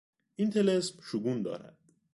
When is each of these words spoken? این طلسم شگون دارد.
این 0.35 0.49
طلسم 0.49 0.99
شگون 1.03 1.41
دارد. 1.41 1.77